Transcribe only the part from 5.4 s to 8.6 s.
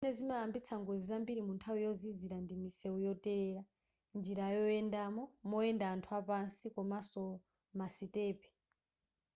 moyenda anthu apasi komaso masitepe